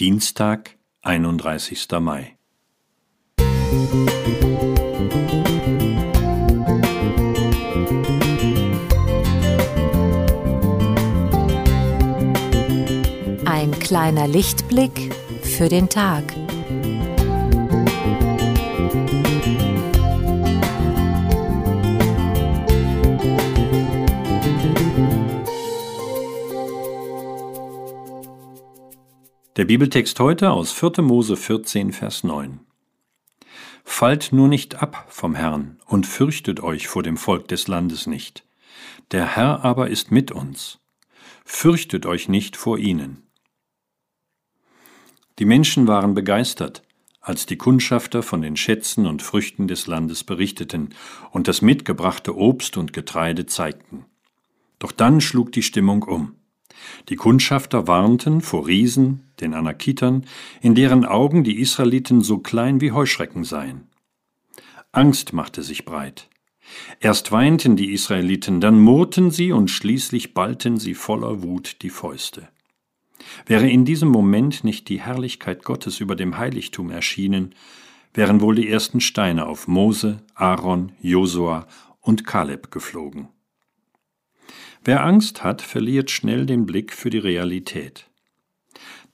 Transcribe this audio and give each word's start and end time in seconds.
Dienstag, 0.00 0.76
31. 1.02 1.86
Mai. 2.00 2.36
Ein 13.44 13.70
kleiner 13.78 14.26
Lichtblick 14.26 15.14
für 15.44 15.68
den 15.68 15.88
Tag. 15.88 16.24
Der 29.56 29.66
Bibeltext 29.66 30.18
heute 30.18 30.50
aus 30.50 30.72
4. 30.72 31.00
Mose 31.02 31.36
14, 31.36 31.92
Vers 31.92 32.24
9. 32.24 32.58
Fallt 33.84 34.32
nur 34.32 34.48
nicht 34.48 34.82
ab 34.82 35.06
vom 35.08 35.36
Herrn 35.36 35.78
und 35.86 36.08
fürchtet 36.08 36.58
euch 36.58 36.88
vor 36.88 37.04
dem 37.04 37.16
Volk 37.16 37.46
des 37.46 37.68
Landes 37.68 38.08
nicht. 38.08 38.44
Der 39.12 39.36
Herr 39.36 39.64
aber 39.64 39.90
ist 39.90 40.10
mit 40.10 40.32
uns. 40.32 40.80
Fürchtet 41.44 42.04
euch 42.04 42.28
nicht 42.28 42.56
vor 42.56 42.78
ihnen. 42.78 43.28
Die 45.38 45.44
Menschen 45.44 45.86
waren 45.86 46.14
begeistert, 46.14 46.82
als 47.20 47.46
die 47.46 47.56
Kundschafter 47.56 48.24
von 48.24 48.42
den 48.42 48.56
Schätzen 48.56 49.06
und 49.06 49.22
Früchten 49.22 49.68
des 49.68 49.86
Landes 49.86 50.24
berichteten 50.24 50.96
und 51.30 51.46
das 51.46 51.62
mitgebrachte 51.62 52.36
Obst 52.36 52.76
und 52.76 52.92
Getreide 52.92 53.46
zeigten. 53.46 54.04
Doch 54.80 54.90
dann 54.90 55.20
schlug 55.20 55.52
die 55.52 55.62
Stimmung 55.62 56.02
um. 56.02 56.34
Die 57.08 57.16
Kundschafter 57.16 57.86
warnten 57.86 58.40
vor 58.40 58.66
Riesen, 58.66 59.24
den 59.40 59.54
Anakitern, 59.54 60.24
in 60.60 60.74
deren 60.74 61.04
Augen 61.04 61.44
die 61.44 61.60
Israeliten 61.60 62.20
so 62.20 62.38
klein 62.38 62.80
wie 62.80 62.92
Heuschrecken 62.92 63.44
seien. 63.44 63.88
Angst 64.92 65.32
machte 65.32 65.62
sich 65.62 65.84
breit. 65.84 66.28
Erst 67.00 67.32
weinten 67.32 67.76
die 67.76 67.92
Israeliten, 67.92 68.60
dann 68.60 68.80
murrten 68.80 69.30
sie 69.30 69.52
und 69.52 69.70
schließlich 69.70 70.34
ballten 70.34 70.78
sie 70.78 70.94
voller 70.94 71.42
Wut 71.42 71.82
die 71.82 71.90
Fäuste. 71.90 72.48
Wäre 73.46 73.68
in 73.68 73.84
diesem 73.84 74.08
Moment 74.08 74.64
nicht 74.64 74.88
die 74.88 75.00
Herrlichkeit 75.00 75.64
Gottes 75.64 76.00
über 76.00 76.16
dem 76.16 76.38
Heiligtum 76.38 76.90
erschienen, 76.90 77.54
wären 78.12 78.40
wohl 78.40 78.54
die 78.54 78.68
ersten 78.68 79.00
Steine 79.00 79.46
auf 79.46 79.66
Mose, 79.66 80.22
Aaron, 80.34 80.92
Josua 81.00 81.66
und 82.00 82.26
Kaleb 82.26 82.70
geflogen. 82.70 83.28
Wer 84.86 85.02
Angst 85.02 85.42
hat, 85.42 85.62
verliert 85.62 86.10
schnell 86.10 86.44
den 86.44 86.66
Blick 86.66 86.92
für 86.92 87.08
die 87.08 87.18
Realität. 87.18 88.10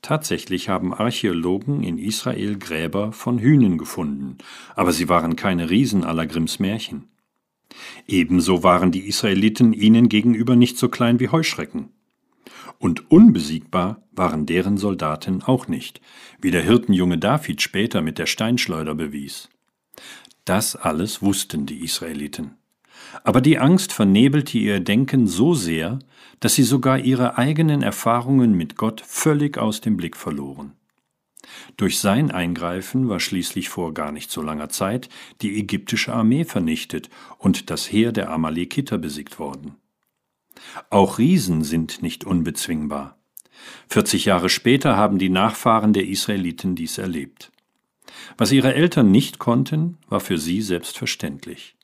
Tatsächlich 0.02 0.68
haben 0.68 0.92
Archäologen 0.92 1.84
in 1.84 1.96
Israel 1.96 2.58
Gräber 2.58 3.12
von 3.12 3.38
Hühnen 3.38 3.78
gefunden, 3.78 4.38
aber 4.74 4.92
sie 4.92 5.08
waren 5.08 5.36
keine 5.36 5.70
Riesen 5.70 6.02
aller 6.02 6.26
Grimms 6.26 6.58
Märchen. 6.58 7.08
Ebenso 8.08 8.64
waren 8.64 8.90
die 8.90 9.06
Israeliten 9.06 9.72
ihnen 9.72 10.08
gegenüber 10.08 10.56
nicht 10.56 10.76
so 10.76 10.88
klein 10.88 11.20
wie 11.20 11.28
Heuschrecken. 11.28 11.90
Und 12.78 13.08
unbesiegbar 13.10 14.02
waren 14.10 14.46
deren 14.46 14.76
Soldaten 14.76 15.42
auch 15.42 15.68
nicht, 15.68 16.00
wie 16.40 16.50
der 16.50 16.62
Hirtenjunge 16.62 17.18
David 17.18 17.62
später 17.62 18.02
mit 18.02 18.18
der 18.18 18.26
Steinschleuder 18.26 18.96
bewies. 18.96 19.50
Das 20.44 20.74
alles 20.74 21.22
wussten 21.22 21.66
die 21.66 21.84
Israeliten. 21.84 22.56
Aber 23.24 23.40
die 23.40 23.58
Angst 23.58 23.92
vernebelte 23.92 24.58
ihr 24.58 24.80
Denken 24.80 25.26
so 25.26 25.54
sehr, 25.54 25.98
dass 26.40 26.54
sie 26.54 26.62
sogar 26.62 26.98
ihre 26.98 27.38
eigenen 27.38 27.82
Erfahrungen 27.82 28.54
mit 28.54 28.76
Gott 28.76 29.02
völlig 29.06 29.58
aus 29.58 29.80
dem 29.80 29.96
Blick 29.96 30.16
verloren. 30.16 30.72
Durch 31.76 31.98
sein 31.98 32.30
Eingreifen 32.30 33.08
war 33.08 33.20
schließlich 33.20 33.68
vor 33.68 33.94
gar 33.94 34.12
nicht 34.12 34.30
so 34.30 34.42
langer 34.42 34.68
Zeit 34.68 35.08
die 35.42 35.58
ägyptische 35.58 36.12
Armee 36.12 36.44
vernichtet 36.44 37.10
und 37.38 37.70
das 37.70 37.90
Heer 37.90 38.12
der 38.12 38.30
Amalekiter 38.30 38.98
besiegt 38.98 39.38
worden. 39.38 39.76
Auch 40.90 41.18
Riesen 41.18 41.64
sind 41.64 42.02
nicht 42.02 42.24
unbezwingbar. 42.24 43.18
40 43.88 44.26
Jahre 44.26 44.48
später 44.48 44.96
haben 44.96 45.18
die 45.18 45.28
Nachfahren 45.28 45.92
der 45.92 46.06
Israeliten 46.06 46.74
dies 46.74 46.98
erlebt. 46.98 47.50
Was 48.36 48.52
ihre 48.52 48.74
Eltern 48.74 49.10
nicht 49.10 49.38
konnten, 49.38 49.98
war 50.08 50.20
für 50.20 50.38
sie 50.38 50.62
selbstverständlich. 50.62 51.76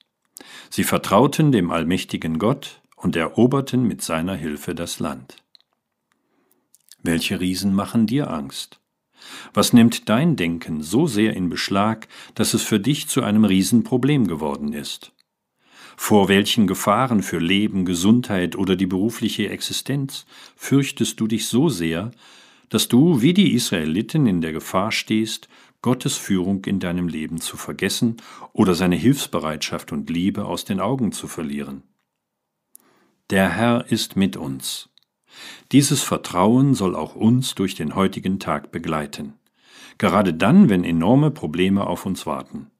Sie 0.70 0.84
vertrauten 0.84 1.52
dem 1.52 1.70
allmächtigen 1.70 2.38
Gott 2.38 2.80
und 2.96 3.16
eroberten 3.16 3.84
mit 3.84 4.02
seiner 4.02 4.34
Hilfe 4.34 4.74
das 4.74 5.00
Land. 5.00 5.36
Welche 7.02 7.40
Riesen 7.40 7.74
machen 7.74 8.06
dir 8.06 8.30
Angst? 8.30 8.80
Was 9.54 9.72
nimmt 9.72 10.08
dein 10.08 10.36
Denken 10.36 10.82
so 10.82 11.06
sehr 11.06 11.34
in 11.34 11.48
Beschlag, 11.48 12.08
dass 12.34 12.54
es 12.54 12.62
für 12.62 12.80
dich 12.80 13.08
zu 13.08 13.22
einem 13.22 13.44
Riesenproblem 13.44 14.26
geworden 14.26 14.72
ist? 14.72 15.12
Vor 15.96 16.28
welchen 16.28 16.66
Gefahren 16.66 17.22
für 17.22 17.38
Leben, 17.38 17.84
Gesundheit 17.84 18.56
oder 18.56 18.76
die 18.76 18.86
berufliche 18.86 19.48
Existenz 19.48 20.26
fürchtest 20.54 21.18
du 21.18 21.26
dich 21.26 21.46
so 21.46 21.68
sehr, 21.68 22.10
dass 22.68 22.88
du, 22.88 23.22
wie 23.22 23.32
die 23.32 23.54
Israeliten, 23.54 24.26
in 24.26 24.40
der 24.40 24.52
Gefahr 24.52 24.92
stehst, 24.92 25.48
Gottes 25.82 26.16
Führung 26.16 26.64
in 26.64 26.80
deinem 26.80 27.08
Leben 27.08 27.40
zu 27.40 27.56
vergessen 27.56 28.16
oder 28.52 28.74
seine 28.74 28.96
Hilfsbereitschaft 28.96 29.92
und 29.92 30.10
Liebe 30.10 30.44
aus 30.44 30.64
den 30.64 30.80
Augen 30.80 31.12
zu 31.12 31.28
verlieren. 31.28 31.82
Der 33.30 33.50
Herr 33.50 33.86
ist 33.90 34.16
mit 34.16 34.36
uns. 34.36 34.88
Dieses 35.72 36.02
Vertrauen 36.02 36.74
soll 36.74 36.94
auch 36.94 37.14
uns 37.14 37.54
durch 37.54 37.74
den 37.74 37.94
heutigen 37.94 38.38
Tag 38.38 38.70
begleiten, 38.70 39.34
gerade 39.98 40.32
dann, 40.32 40.68
wenn 40.68 40.84
enorme 40.84 41.30
Probleme 41.30 41.86
auf 41.86 42.06
uns 42.06 42.26
warten. 42.26 42.70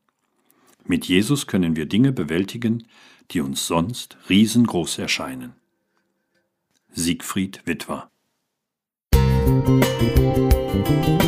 Mit 0.84 1.06
Jesus 1.06 1.46
können 1.46 1.74
wir 1.76 1.86
Dinge 1.86 2.12
bewältigen, 2.12 2.86
die 3.32 3.40
uns 3.40 3.66
sonst 3.66 4.16
riesengroß 4.28 4.98
erscheinen. 4.98 5.52
Siegfried 6.92 7.62
Witwer 7.66 8.10
Musik 9.56 11.25